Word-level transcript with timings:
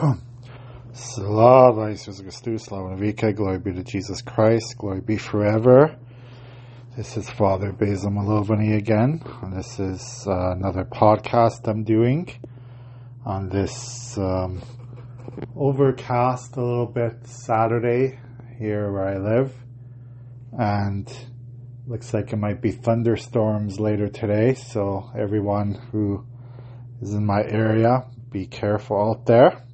Slava 0.92 1.90
Jesus 1.90 2.20
Christus, 2.20 2.64
Slava 2.64 2.94
Navika, 2.94 3.34
glory 3.34 3.58
be 3.58 3.72
to 3.72 3.82
Jesus 3.82 4.22
Christ, 4.22 4.76
glory 4.78 5.00
be 5.00 5.16
forever. 5.16 5.96
This 6.96 7.16
is 7.16 7.28
Father 7.28 7.72
Basil 7.72 8.10
Malovany 8.10 8.76
again, 8.76 9.22
and 9.42 9.56
this 9.56 9.78
is 9.78 10.26
uh, 10.26 10.52
another 10.52 10.84
podcast 10.84 11.68
I'm 11.68 11.84
doing 11.84 12.30
on 13.26 13.48
this 13.48 14.16
um, 14.16 14.62
overcast 15.56 16.56
a 16.56 16.62
little 16.62 16.86
bit 16.86 17.26
Saturday 17.26 18.18
here 18.58 18.90
where 18.92 19.06
I 19.06 19.18
live, 19.18 19.54
and 20.58 21.12
looks 21.86 22.14
like 22.14 22.32
it 22.32 22.36
might 22.36 22.62
be 22.62 22.70
thunderstorms 22.70 23.78
later 23.78 24.08
today, 24.08 24.54
so 24.54 25.10
everyone 25.18 25.74
who 25.92 26.24
is 27.02 27.12
in 27.12 27.26
my 27.26 27.42
area, 27.42 28.06
be 28.30 28.46
careful 28.46 29.10
out 29.10 29.26
there. 29.26 29.66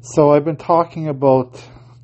So 0.00 0.30
I've 0.30 0.44
been 0.44 0.56
talking 0.56 1.08
about 1.08 1.60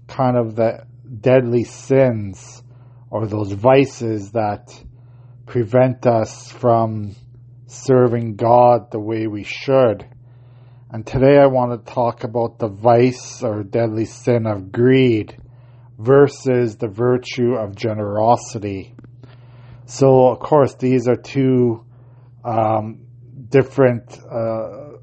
kind 0.09 0.37
of 0.37 0.57
the 0.57 0.85
deadly 1.21 1.63
sins 1.63 2.61
or 3.09 3.29
those 3.29 3.53
vices 3.53 4.33
that 4.33 4.75
prevent 5.47 6.05
us 6.05 6.51
from 6.51 7.15
serving 7.69 8.35
God 8.35 8.91
the 8.91 8.99
way 8.99 9.29
we 9.29 9.45
should. 9.45 10.09
And 10.91 11.07
today 11.07 11.39
I 11.39 11.47
want 11.47 11.87
to 11.87 11.93
talk 11.93 12.25
about 12.25 12.59
the 12.59 12.67
vice 12.67 13.45
or 13.45 13.63
deadly 13.63 14.07
sin 14.07 14.49
of 14.49 14.73
greed 14.73 15.41
versus 15.97 16.77
the 16.77 16.89
virtue 16.89 17.55
of 17.55 17.77
generosity. 17.77 18.97
So, 19.87 20.27
of 20.31 20.41
course, 20.41 20.75
these 20.75 21.07
are 21.07 21.17
two 21.17 21.85
um, 22.45 23.07
different 23.51 24.19
uh, 24.19 24.97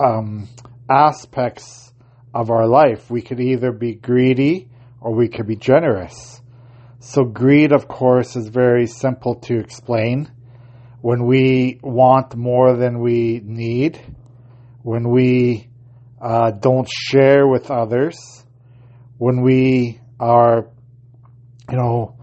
um, 0.00 0.48
aspects 0.90 1.91
of 2.34 2.50
our 2.50 2.66
life. 2.66 3.10
We 3.10 3.22
could 3.22 3.40
either 3.40 3.72
be 3.72 3.94
greedy 3.94 4.68
or 5.00 5.14
we 5.14 5.28
could 5.28 5.46
be 5.46 5.56
generous. 5.56 6.40
So, 7.00 7.24
greed, 7.24 7.72
of 7.72 7.88
course, 7.88 8.36
is 8.36 8.48
very 8.48 8.86
simple 8.86 9.34
to 9.46 9.58
explain. 9.58 10.30
When 11.00 11.26
we 11.26 11.80
want 11.82 12.36
more 12.36 12.76
than 12.76 13.00
we 13.00 13.40
need, 13.42 14.00
when 14.82 15.10
we 15.10 15.68
uh, 16.20 16.52
don't 16.52 16.88
share 16.88 17.48
with 17.48 17.72
others, 17.72 18.44
when 19.18 19.42
we 19.42 20.00
are, 20.20 20.68
you 21.68 21.76
know, 21.76 22.16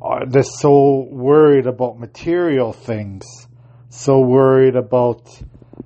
are 0.00 0.26
they're 0.26 0.42
so 0.42 1.06
worried 1.08 1.66
about 1.66 1.98
material 1.98 2.72
things, 2.72 3.24
so 3.88 4.18
worried 4.18 4.74
about 4.74 5.24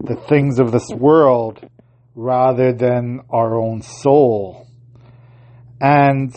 the 0.00 0.16
things 0.16 0.58
of 0.58 0.72
this 0.72 0.88
world 0.88 1.60
rather 2.14 2.72
than 2.72 3.20
our 3.30 3.58
own 3.58 3.82
soul. 3.82 4.66
And 5.80 6.34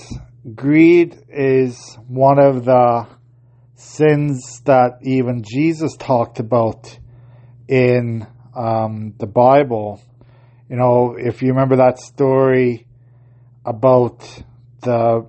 greed 0.55 1.17
is 1.29 1.97
one 2.07 2.39
of 2.39 2.66
the 2.66 3.07
sins 3.75 4.61
that 4.66 4.99
even 5.01 5.44
Jesus 5.44 5.95
talked 5.97 6.39
about 6.39 6.97
in 7.67 8.25
um, 8.55 9.13
the 9.17 9.27
Bible. 9.27 10.01
You 10.69 10.77
know, 10.77 11.16
if 11.17 11.41
you 11.41 11.49
remember 11.49 11.77
that 11.77 11.99
story 11.99 12.88
about 13.66 14.44
the 14.81 15.27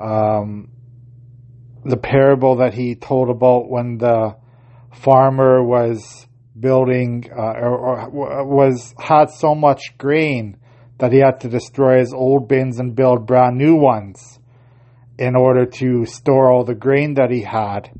um, 0.00 0.70
the 1.84 1.96
parable 1.96 2.56
that 2.56 2.74
he 2.74 2.94
told 2.94 3.28
about 3.28 3.68
when 3.68 3.98
the 3.98 4.36
farmer 4.92 5.62
was 5.62 6.26
building 6.58 7.28
uh, 7.36 7.40
or, 7.40 8.00
or, 8.10 8.44
was 8.46 8.94
had 8.98 9.30
so 9.30 9.54
much 9.54 9.96
grain 9.98 10.56
that 10.98 11.12
he 11.12 11.18
had 11.18 11.40
to 11.40 11.48
destroy 11.48 11.98
his 11.98 12.12
old 12.12 12.48
bins 12.48 12.78
and 12.78 12.94
build 12.94 13.26
brand 13.26 13.58
new 13.58 13.74
ones 13.74 14.38
in 15.18 15.36
order 15.36 15.66
to 15.66 16.04
store 16.06 16.50
all 16.50 16.64
the 16.64 16.74
grain 16.74 17.14
that 17.14 17.30
he 17.30 17.42
had. 17.42 17.90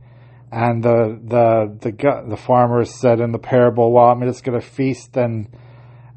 And 0.53 0.83
the 0.85 1.19
the 1.25 1.91
the 1.91 2.25
the 2.29 2.37
farmer 2.37 2.85
said 2.85 3.19
in 3.19 3.33
the 3.33 3.41
parable, 3.41 3.93
"Well, 3.93 4.05
I'm 4.05 4.23
just 4.23 4.45
going 4.45 4.61
to 4.61 4.65
feast 4.65 5.17
and 5.17 5.49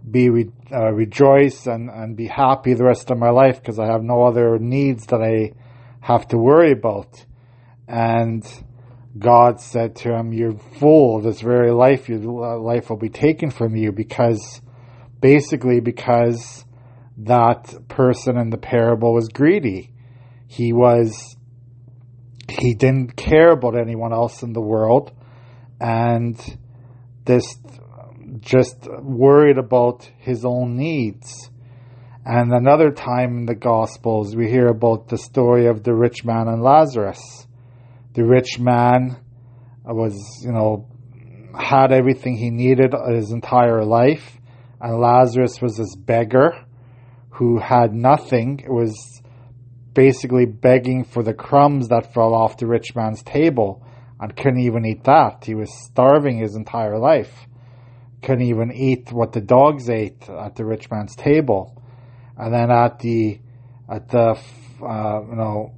be 0.09 0.29
re, 0.29 0.51
uh, 0.71 0.91
rejoice 0.91 1.65
and 1.65 1.89
and 1.89 2.15
be 2.15 2.27
happy 2.27 2.75
the 2.75 2.83
rest 2.83 3.09
of 3.09 3.17
my 3.17 3.31
life 3.31 3.59
because 3.59 3.79
I 3.79 3.87
have 3.87 4.03
no 4.03 4.23
other 4.23 4.59
needs 4.59 5.07
that 5.07 5.23
I 5.23 5.53
have 6.01 6.27
to 6.27 6.37
worry 6.37 6.71
about." 6.71 7.25
And 7.87 8.45
God 9.17 9.61
said 9.61 9.95
to 9.97 10.15
him, 10.15 10.33
You're 10.33 10.57
full. 10.79 11.21
This 11.21 11.41
very 11.41 11.71
life, 11.71 12.09
your 12.09 12.19
uh, 12.19 12.57
life 12.59 12.89
will 12.89 12.97
be 12.97 13.09
taken 13.09 13.51
from 13.51 13.75
you 13.75 13.91
because, 13.91 14.61
basically, 15.19 15.79
because 15.79 16.65
that 17.17 17.73
person 17.87 18.37
in 18.37 18.49
the 18.49 18.57
parable 18.57 19.13
was 19.13 19.29
greedy. 19.29 19.91
He 20.47 20.73
was, 20.73 21.35
he 22.49 22.73
didn't 22.75 23.15
care 23.15 23.51
about 23.51 23.77
anyone 23.77 24.13
else 24.13 24.43
in 24.43 24.53
the 24.53 24.61
world 24.61 25.11
and 25.79 26.37
this 27.25 27.57
just 28.39 28.87
worried 29.01 29.57
about 29.57 30.09
his 30.17 30.45
own 30.45 30.75
needs. 30.75 31.49
And 32.25 32.51
another 32.51 32.91
time 32.91 33.37
in 33.37 33.45
the 33.45 33.55
Gospels, 33.55 34.35
we 34.35 34.49
hear 34.49 34.67
about 34.67 35.07
the 35.07 35.17
story 35.17 35.67
of 35.67 35.83
the 35.83 35.93
rich 35.93 36.25
man 36.25 36.47
and 36.47 36.61
Lazarus 36.61 37.46
the 38.17 38.25
rich 38.25 38.57
man 38.57 39.15
was, 39.85 40.41
you 40.43 40.51
know, 40.51 40.87
had 41.55 41.91
everything 41.91 42.35
he 42.35 42.49
needed 42.49 42.95
his 43.13 43.31
entire 43.31 43.85
life, 43.85 44.39
and 44.81 44.99
Lazarus 44.99 45.61
was 45.61 45.77
this 45.77 45.95
beggar 45.95 46.65
who 47.29 47.59
had 47.59 47.93
nothing. 47.93 48.59
It 48.59 48.71
was 48.71 49.21
basically 49.93 50.47
begging 50.47 51.03
for 51.03 51.21
the 51.21 51.35
crumbs 51.35 51.89
that 51.89 52.11
fell 52.11 52.33
off 52.33 52.57
the 52.57 52.65
rich 52.65 52.95
man's 52.95 53.21
table 53.21 53.85
and 54.19 54.35
couldn't 54.35 54.61
even 54.61 54.83
eat 54.83 55.03
that. 55.03 55.43
He 55.45 55.53
was 55.53 55.71
starving 55.85 56.39
his 56.39 56.55
entire 56.55 56.97
life. 56.97 57.45
Couldn't 58.23 58.47
even 58.47 58.71
eat 58.71 59.11
what 59.11 59.31
the 59.31 59.41
dogs 59.41 59.91
ate 59.91 60.27
at 60.27 60.55
the 60.55 60.65
rich 60.65 60.89
man's 60.89 61.15
table. 61.15 61.79
And 62.35 62.51
then 62.51 62.71
at 62.71 62.97
the, 62.97 63.39
at 63.87 64.09
the, 64.09 64.39
uh, 64.81 65.21
you 65.21 65.35
know, 65.35 65.75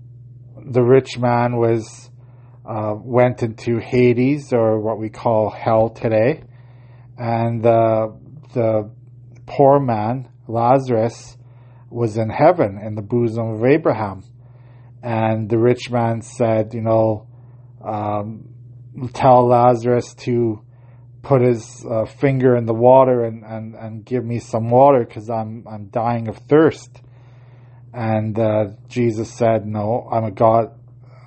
the 0.66 0.81
rich 0.81 1.17
man 1.17 1.57
was 1.57 2.09
uh, 2.69 2.94
went 2.96 3.41
into 3.41 3.80
Hades, 3.80 4.53
or 4.53 4.80
what 4.80 5.00
we 5.00 5.09
call 5.09 5.50
hell 5.50 5.90
today, 5.90 6.44
and 7.18 7.66
uh, 7.66 8.09
the 8.53 8.91
poor 9.47 9.80
man, 9.80 10.30
Lazarus, 10.47 11.35
was 11.90 12.18
in 12.18 12.29
heaven 12.29 12.79
in 12.85 12.94
the 12.94 13.02
bosom 13.02 13.56
of 13.56 13.66
Abraham. 13.66 14.24
And 15.02 15.50
the 15.50 15.58
rich 15.58 15.90
man 15.90 16.22
said, 16.22 16.74
you 16.74 16.81
know, 16.81 17.28
um, 17.84 18.50
tell 19.13 19.47
Lazarus 19.47 20.13
to 20.25 20.62
put 21.22 21.41
his 21.41 21.85
uh, 21.90 22.06
finger 22.06 22.56
in 22.56 22.66
the 22.66 22.74
water 22.74 23.24
and, 23.24 23.44
and, 23.44 23.75
and 23.75 24.06
give 24.06 24.24
me 24.24 24.40
some 24.40 24.69
water 24.69 25.06
because 25.06 25.29
I'm, 25.29 25.66
I'm 25.68 25.88
dying 25.88 26.28
of 26.28 26.38
thirst. 26.38 27.02
And 27.94 28.38
uh, 28.38 28.66
Jesus 28.88 29.31
said, 29.31 29.66
no, 29.66 30.08
I'm 30.12 30.25
a 30.25 30.31
God, 30.31 30.78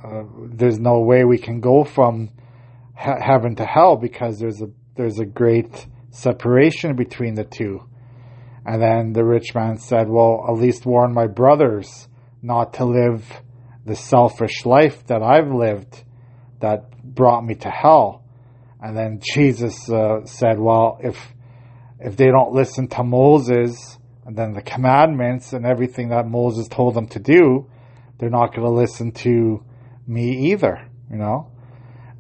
uh, 0.05 0.25
there's 0.49 0.79
no 0.79 1.01
way 1.01 1.25
we 1.25 1.39
can 1.39 1.61
go 1.61 1.85
from 1.85 2.31
he- 2.99 3.21
heaven 3.21 3.55
to 3.57 3.65
hell 3.65 3.97
because 3.97 4.39
there's 4.39 4.61
a 4.61 4.69
there's 4.97 5.19
a 5.19 5.25
great 5.25 5.87
separation 6.11 6.97
between 6.97 7.35
the 7.35 7.45
two. 7.45 7.81
And 8.65 8.81
then 8.81 9.13
the 9.13 9.25
rich 9.25 9.55
man 9.55 9.79
said, 9.79 10.09
"Well, 10.09 10.45
at 10.49 10.55
least 10.55 10.87
warn 10.87 11.13
my 11.13 11.27
brothers 11.27 12.09
not 12.43 12.75
to 12.75 12.85
live 12.85 13.43
the 13.85 13.97
selfish 13.97 14.65
life 14.65 15.07
that 15.07 15.23
I've 15.23 15.53
lived, 15.53 16.05
that 16.61 16.91
brought 17.03 17.45
me 17.45 17.55
to 17.57 17.71
hell." 17.71 18.25
And 18.81 18.97
then 18.97 19.21
Jesus 19.35 19.89
uh, 19.91 20.25
said, 20.25 20.59
"Well, 20.59 20.99
if 21.03 21.33
if 22.01 22.17
they 22.17 22.27
don't 22.27 22.53
listen 22.53 22.89
to 22.89 23.05
Moses 23.05 23.99
and 24.27 24.37
then 24.37 24.53
the 24.53 24.63
commandments 24.63 25.53
and 25.53 25.65
everything 25.65 26.09
that 26.09 26.27
Moses 26.27 26.69
told 26.69 26.95
them 26.95 27.07
to 27.09 27.21
do, 27.21 27.69
they're 28.19 28.31
not 28.31 28.55
going 28.55 28.67
to 28.67 28.73
listen 28.73 29.13
to 29.13 29.65
me 30.13 30.53
either, 30.53 30.89
you 31.11 31.17
know? 31.17 31.51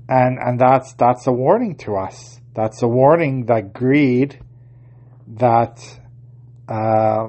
And, 0.08 0.38
and 0.38 0.58
that's, 0.58 0.94
that's 0.94 1.26
a 1.26 1.32
warning 1.32 1.76
to 1.78 1.96
us. 1.96 2.40
That's 2.54 2.82
a 2.82 2.88
warning 2.88 3.46
that 3.46 3.72
greed, 3.72 4.38
that, 5.28 5.78
uh, 6.68 7.28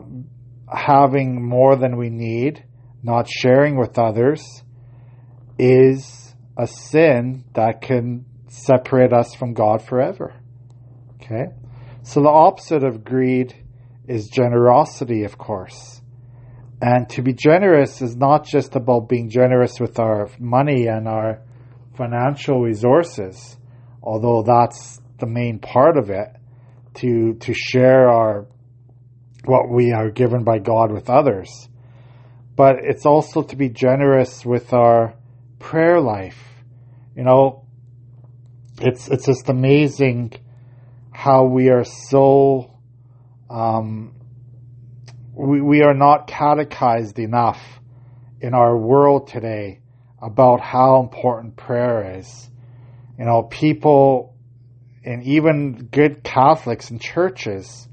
having 0.72 1.48
more 1.48 1.76
than 1.76 1.98
we 1.98 2.10
need, 2.10 2.66
not 3.04 3.28
sharing 3.30 3.78
with 3.78 3.98
others, 3.98 4.64
is 5.58 6.36
a 6.58 6.68
sin 6.68 7.44
that 7.54 7.82
can 7.82 8.26
separate 8.48 9.14
us 9.14 9.34
from 9.36 9.54
God 9.54 9.82
forever. 9.82 10.34
Okay? 11.16 11.46
So 12.04 12.22
the 12.22 12.30
opposite 12.30 12.84
of 12.84 13.04
greed 13.04 13.56
is 14.08 14.28
generosity, 14.28 15.24
of 15.24 15.38
course. 15.38 16.02
And 16.86 17.08
to 17.12 17.22
be 17.22 17.32
generous 17.32 18.02
is 18.02 18.18
not 18.18 18.46
just 18.46 18.76
about 18.76 19.08
being 19.08 19.30
generous 19.30 19.80
with 19.80 20.00
our 20.00 20.30
money 20.38 20.88
and 20.88 21.08
our 21.08 21.40
financial 21.96 22.60
resources, 22.60 23.56
although 24.02 24.44
that's 24.44 25.00
the 25.18 25.26
main 25.26 25.60
part 25.60 25.96
of 25.96 26.10
it. 26.10 26.28
To 26.96 27.36
to 27.36 27.54
share 27.54 28.10
our 28.10 28.48
what 29.46 29.70
we 29.72 29.94
are 29.94 30.12
given 30.12 30.44
by 30.44 30.60
God 30.60 30.92
with 30.92 31.10
others. 31.10 31.70
But 32.58 32.76
it's 32.84 33.06
also 33.06 33.44
to 33.44 33.56
be 33.56 33.70
generous 33.70 34.46
with 34.46 34.74
our 34.74 35.16
prayer 35.60 36.02
life. 36.02 36.38
You 37.16 37.24
know, 37.24 37.66
it's 38.82 39.08
it's 39.08 39.26
just 39.26 39.48
amazing 39.48 40.34
how 41.14 41.46
we 41.46 41.70
are 41.70 41.86
so 41.86 42.72
um, 43.50 44.14
we 45.34 45.62
we 45.62 45.82
are 45.82 45.94
not 45.94 46.28
catechized 46.28 47.18
enough 47.20 47.62
in 48.40 48.54
our 48.54 48.78
world 48.78 49.28
today 49.28 49.80
about 50.22 50.62
how 50.62 51.00
important 51.02 51.56
prayer 51.56 52.20
is. 52.20 52.50
You 53.18 53.26
know, 53.26 53.44
people 53.44 54.36
and 55.04 55.24
even 55.24 55.90
good 55.92 56.24
Catholics 56.24 56.92
and 56.92 57.02
churches 57.02 57.88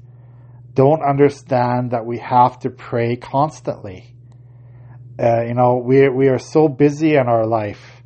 don't 0.73 1.01
understand 1.01 1.91
that 1.91 2.05
we 2.05 2.19
have 2.19 2.59
to 2.59 2.69
pray 2.69 3.15
constantly. 3.17 4.15
Uh, 5.19 5.43
you 5.43 5.53
know, 5.53 5.81
we 5.83 6.07
we 6.09 6.27
are 6.29 6.39
so 6.39 6.67
busy 6.67 7.15
in 7.15 7.27
our 7.27 7.45
life. 7.45 8.01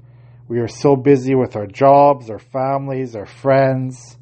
We 0.48 0.60
are 0.60 0.68
so 0.68 0.96
busy 0.96 1.36
with 1.36 1.56
our 1.56 1.68
jobs, 1.68 2.30
our 2.30 2.40
families, 2.40 3.16
our 3.16 3.26
friends, 3.26 4.18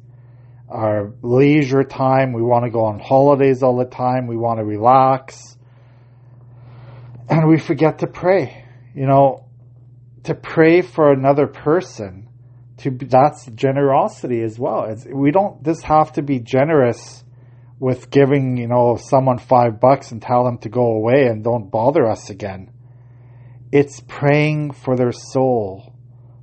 our 0.68 1.12
leisure 1.22 1.84
time. 1.84 2.32
We 2.32 2.42
want 2.42 2.64
to 2.64 2.70
go 2.70 2.84
on 2.84 2.98
holidays 2.98 3.62
all 3.62 3.76
the 3.76 3.84
time. 3.84 4.26
We 4.26 4.36
want 4.36 4.58
to 4.58 4.64
relax. 4.64 5.56
And 7.28 7.48
we 7.48 7.58
forget 7.58 8.00
to 8.00 8.06
pray. 8.06 8.64
You 8.94 9.06
know, 9.06 9.48
to 10.24 10.34
pray 10.34 10.82
for 10.82 11.12
another 11.12 11.46
person, 11.46 12.28
to 12.78 12.90
that's 12.90 13.46
generosity 13.46 14.42
as 14.42 14.58
well. 14.58 14.84
It's, 14.84 15.04
we 15.04 15.30
don't 15.30 15.62
just 15.64 15.84
have 15.84 16.12
to 16.12 16.22
be 16.22 16.40
generous 16.40 17.22
with 17.78 18.10
giving, 18.10 18.56
you 18.56 18.66
know, 18.66 18.96
someone 18.96 19.38
five 19.38 19.80
bucks 19.80 20.12
and 20.12 20.22
tell 20.22 20.44
them 20.44 20.58
to 20.58 20.68
go 20.68 20.92
away 20.96 21.26
and 21.26 21.44
don't 21.44 21.70
bother 21.70 22.08
us 22.08 22.30
again. 22.30 22.70
It's 23.70 24.00
praying 24.00 24.72
for 24.72 24.96
their 24.96 25.12
soul, 25.12 25.94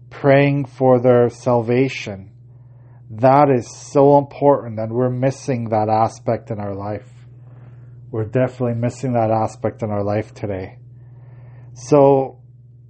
praying 0.10 0.66
for 0.66 1.00
their 1.02 1.30
salvation. 1.30 2.32
That 3.16 3.50
is 3.50 3.70
so 3.92 4.18
important, 4.18 4.80
and 4.80 4.94
we're 4.94 5.10
missing 5.10 5.70
that 5.70 5.90
aspect 5.90 6.50
in 6.50 6.60
our 6.60 6.74
life. 6.74 7.10
We're 8.10 8.24
definitely 8.24 8.80
missing 8.80 9.14
that 9.14 9.32
aspect 9.32 9.84
in 9.84 9.92
our 9.92 10.04
life 10.04 10.34
today. 10.34 10.78
So, 11.74 12.40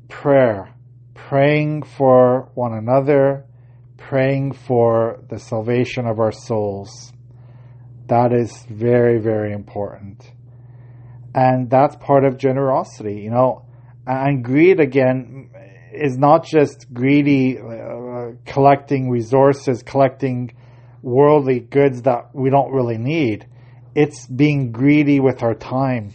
prayer, 0.09 0.75
praying 1.15 1.83
for 1.83 2.51
one 2.53 2.73
another, 2.73 3.45
praying 3.97 4.53
for 4.53 5.23
the 5.27 5.39
salvation 5.39 6.05
of 6.05 6.19
our 6.19 6.31
souls. 6.31 7.11
That 8.05 8.31
is 8.31 8.65
very, 8.69 9.19
very 9.19 9.53
important. 9.53 10.31
And 11.33 11.67
that's 11.67 11.95
part 11.95 12.25
of 12.25 12.37
generosity, 12.37 13.21
you 13.21 13.31
know. 13.31 13.65
And 14.05 14.43
greed, 14.43 14.79
again, 14.79 15.49
is 15.93 16.17
not 16.17 16.45
just 16.45 16.93
greedy, 16.93 17.57
uh, 17.57 17.63
collecting 18.45 19.09
resources, 19.09 19.83
collecting 19.83 20.53
worldly 21.01 21.59
goods 21.59 22.03
that 22.03 22.33
we 22.33 22.49
don't 22.49 22.71
really 22.71 22.97
need. 22.97 23.47
It's 23.95 24.25
being 24.27 24.71
greedy 24.71 25.19
with 25.19 25.43
our 25.43 25.55
time. 25.55 26.13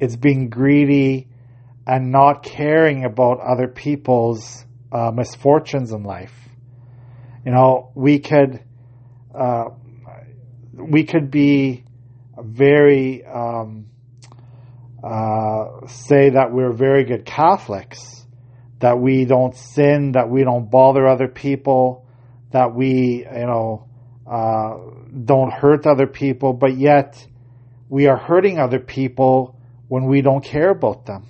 It's 0.00 0.16
being 0.16 0.48
greedy 0.50 1.28
and 1.86 2.12
not 2.12 2.42
caring 2.42 3.04
about 3.04 3.40
other 3.40 3.66
people's 3.66 4.64
uh, 4.92 5.10
misfortunes 5.10 5.92
in 5.92 6.02
life. 6.02 6.34
You 7.44 7.52
know, 7.52 7.90
we 7.94 8.18
could 8.18 8.62
uh, 9.34 9.70
we 10.74 11.04
could 11.04 11.30
be 11.30 11.84
very 12.38 13.24
um, 13.24 13.86
uh, 15.02 15.86
say 15.86 16.30
that 16.30 16.52
we're 16.52 16.72
very 16.72 17.04
good 17.04 17.24
Catholics, 17.24 18.17
that 18.80 18.98
we 18.98 19.24
don't 19.24 19.56
sin, 19.56 20.12
that 20.12 20.28
we 20.28 20.44
don't 20.44 20.70
bother 20.70 21.06
other 21.06 21.28
people, 21.28 22.06
that 22.52 22.74
we 22.74 23.26
you 23.30 23.46
know 23.46 23.88
uh, 24.26 24.76
don't 25.24 25.52
hurt 25.52 25.86
other 25.86 26.06
people, 26.06 26.52
but 26.52 26.76
yet 26.76 27.26
we 27.88 28.06
are 28.06 28.16
hurting 28.16 28.58
other 28.58 28.78
people 28.78 29.56
when 29.88 30.04
we 30.04 30.20
don't 30.20 30.44
care 30.44 30.70
about 30.70 31.06
them. 31.06 31.26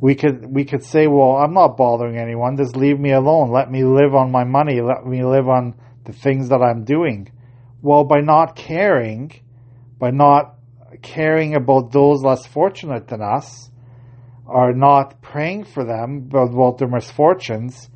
We 0.00 0.14
could 0.14 0.46
we 0.46 0.64
could 0.64 0.82
say, 0.82 1.06
well, 1.06 1.36
I'm 1.36 1.54
not 1.54 1.76
bothering 1.76 2.18
anyone. 2.18 2.56
Just 2.56 2.76
leave 2.76 2.98
me 2.98 3.12
alone. 3.12 3.50
Let 3.50 3.70
me 3.70 3.84
live 3.84 4.14
on 4.14 4.30
my 4.30 4.44
money. 4.44 4.80
Let 4.80 5.06
me 5.06 5.24
live 5.24 5.48
on 5.48 5.74
the 6.04 6.12
things 6.12 6.48
that 6.48 6.60
I'm 6.60 6.84
doing. 6.84 7.30
Well, 7.80 8.04
by 8.04 8.20
not 8.20 8.56
caring, 8.56 9.32
by 9.98 10.10
not 10.10 10.56
caring 11.02 11.54
about 11.54 11.92
those 11.92 12.22
less 12.22 12.46
fortunate 12.46 13.08
than 13.08 13.22
us, 13.22 13.70
or 14.46 14.72
not 14.72 15.22
praying 15.22 15.64
for 15.64 15.84
them 15.84 16.28
about 16.32 16.78
their 16.78 16.88
misfortunes, 16.88 17.88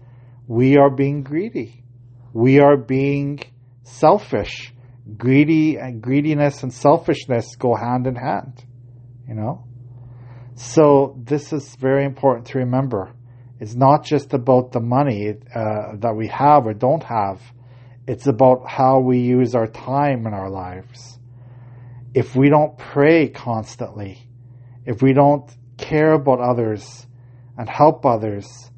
we 0.47 0.77
are 0.77 0.91
being 0.91 1.23
greedy. 1.23 1.85
We 2.33 2.61
are 2.61 2.77
being 2.77 3.41
selfish. 3.83 4.73
Greedy 5.17 5.77
and 5.77 6.03
greediness 6.03 6.63
and 6.63 6.73
selfishness 6.73 7.57
go 7.57 7.75
hand 7.75 8.07
in 8.07 8.15
hand. 8.15 8.65
You 9.27 9.35
know? 9.35 9.65
So 10.55 11.19
this 11.23 11.53
is 11.53 11.77
very 11.77 12.05
important 12.05 12.49
to 12.49 12.59
remember. 12.59 13.13
It's 13.61 13.75
not 13.75 14.05
just 14.05 14.35
about 14.35 14.73
the 14.73 14.81
money 14.81 15.31
uh, 15.31 15.97
that 15.97 16.15
we 16.17 16.29
have 16.29 16.67
or 16.67 16.75
don't 16.75 17.03
have 17.03 17.41
it's 18.09 18.27
about 18.27 18.67
how 18.67 19.01
we 19.01 19.19
use 19.19 19.55
our 19.55 19.67
time 19.67 20.27
in 20.27 20.33
our 20.33 20.49
lives. 20.49 21.19
If 22.15 22.35
we 22.35 22.49
don't 22.49 22.79
pray 22.79 23.29
constantly, 23.29 24.27
if 24.87 25.03
we 25.03 25.13
don't 25.13 25.45
care 25.79 26.13
about 26.13 26.41
others 26.41 27.07
and 27.57 27.69
help 27.69 28.05
others, 28.05 28.71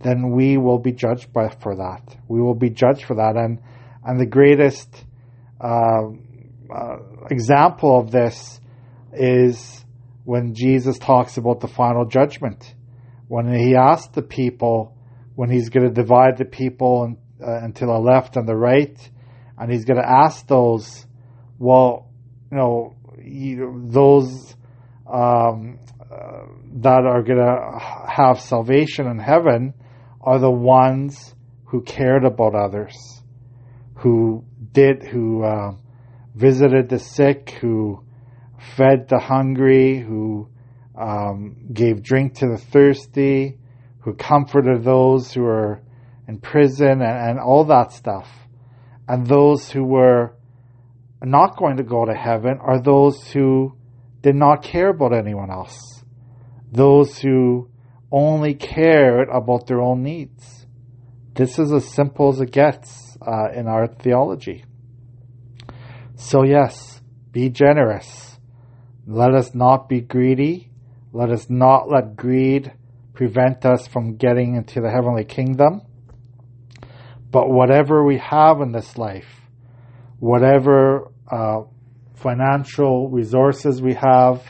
then 0.00 0.30
we 0.30 0.56
will 0.56 0.78
be 0.78 0.92
judged 0.92 1.32
by, 1.32 1.48
for 1.48 1.76
that. 1.76 2.16
We 2.28 2.40
will 2.40 2.54
be 2.54 2.70
judged 2.70 3.04
for 3.04 3.16
that. 3.16 3.36
And, 3.36 3.60
and 4.04 4.20
the 4.20 4.26
greatest 4.26 4.88
uh, 5.60 6.08
uh, 6.72 6.96
example 7.30 7.98
of 7.98 8.10
this 8.10 8.60
is 9.12 9.84
when 10.24 10.54
Jesus 10.54 10.98
talks 10.98 11.36
about 11.36 11.60
the 11.60 11.68
final 11.68 12.04
judgment. 12.04 12.74
When 13.28 13.52
he 13.52 13.74
asked 13.74 14.12
the 14.12 14.22
people, 14.22 14.96
when 15.34 15.50
he's 15.50 15.68
going 15.68 15.86
to 15.86 15.92
divide 15.92 16.36
the 16.36 16.44
people 16.44 17.16
uh, 17.40 17.64
and 17.64 17.74
to 17.76 17.86
the 17.86 17.98
left 17.98 18.36
and 18.36 18.46
the 18.46 18.56
right, 18.56 18.96
and 19.58 19.70
he's 19.70 19.84
going 19.84 20.00
to 20.00 20.08
ask 20.08 20.46
those, 20.46 21.06
well, 21.58 22.08
you 22.50 22.56
know, 22.56 22.96
you, 23.22 23.86
those 23.86 24.54
um, 25.06 25.78
uh, 25.88 25.91
that 26.74 27.04
are 27.04 27.22
going 27.22 27.38
to 27.38 27.78
have 28.08 28.40
salvation 28.40 29.06
in 29.06 29.18
heaven 29.18 29.74
are 30.20 30.38
the 30.38 30.50
ones 30.50 31.34
who 31.66 31.82
cared 31.82 32.24
about 32.24 32.54
others, 32.54 33.22
who 33.96 34.44
did, 34.72 35.02
who 35.02 35.42
uh, 35.42 35.72
visited 36.34 36.88
the 36.88 36.98
sick, 36.98 37.50
who 37.60 38.02
fed 38.76 39.08
the 39.08 39.18
hungry, 39.18 39.98
who 39.98 40.48
um, 40.98 41.56
gave 41.72 42.02
drink 42.02 42.34
to 42.34 42.46
the 42.46 42.58
thirsty, 42.58 43.58
who 44.00 44.14
comforted 44.14 44.84
those 44.84 45.32
who 45.32 45.42
were 45.42 45.80
in 46.28 46.38
prison 46.38 47.02
and, 47.02 47.30
and 47.30 47.38
all 47.38 47.64
that 47.64 47.92
stuff. 47.92 48.28
And 49.08 49.26
those 49.26 49.70
who 49.70 49.84
were 49.84 50.34
not 51.22 51.56
going 51.56 51.76
to 51.76 51.82
go 51.84 52.04
to 52.04 52.14
heaven 52.14 52.58
are 52.60 52.80
those 52.80 53.30
who 53.30 53.76
did 54.22 54.34
not 54.34 54.62
care 54.62 54.90
about 54.90 55.12
anyone 55.12 55.50
else. 55.50 56.01
Those 56.72 57.18
who 57.18 57.68
only 58.10 58.54
cared 58.54 59.28
about 59.28 59.66
their 59.66 59.80
own 59.80 60.02
needs. 60.02 60.66
This 61.34 61.58
is 61.58 61.72
as 61.72 61.86
simple 61.86 62.30
as 62.30 62.40
it 62.40 62.50
gets 62.50 63.16
uh, 63.20 63.50
in 63.54 63.68
our 63.68 63.86
theology. 63.86 64.64
So, 66.16 66.44
yes, 66.44 67.00
be 67.30 67.50
generous. 67.50 68.38
Let 69.06 69.34
us 69.34 69.54
not 69.54 69.88
be 69.88 70.00
greedy. 70.00 70.70
Let 71.12 71.30
us 71.30 71.50
not 71.50 71.90
let 71.90 72.16
greed 72.16 72.72
prevent 73.12 73.66
us 73.66 73.86
from 73.86 74.16
getting 74.16 74.56
into 74.56 74.80
the 74.80 74.90
heavenly 74.90 75.24
kingdom. 75.24 75.82
But 77.30 77.48
whatever 77.48 78.04
we 78.04 78.18
have 78.18 78.60
in 78.60 78.72
this 78.72 78.96
life, 78.96 79.28
whatever 80.18 81.10
uh, 81.30 81.62
financial 82.14 83.10
resources 83.10 83.82
we 83.82 83.94
have, 83.94 84.42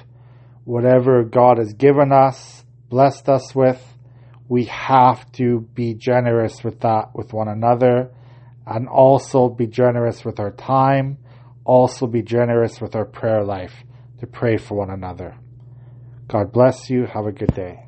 whatever 0.65 1.25
God 1.25 1.59
has 1.59 1.73
given 1.73 2.13
us, 2.13 2.65
blessed 2.89 3.29
us 3.29 3.55
with, 3.55 3.83
we 4.49 4.65
have 4.65 5.31
to 5.33 5.61
be 5.75 5.95
generous 5.95 6.63
with 6.63 6.81
that 6.81 7.15
with 7.15 7.33
one 7.33 7.49
another 7.49 8.11
and 8.67 8.89
also 8.89 9.49
be 9.49 9.67
generous 9.67 10.25
with 10.25 10.39
our 10.39 10.53
time, 10.53 11.19
also 11.65 12.07
be 12.07 12.23
generous 12.23 12.81
with 12.81 12.95
our 12.95 13.05
prayer 13.05 13.45
life 13.45 13.75
to 14.21 14.27
pray 14.27 14.57
for 14.57 14.77
one 14.77 14.91
another. 14.91 15.37
God 16.29 16.53
bless 16.53 16.89
you. 16.89 17.07
Have 17.07 17.27
a 17.27 17.33
good 17.33 17.55
day. 17.55 17.87